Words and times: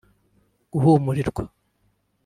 guhumurirwa 0.71 1.43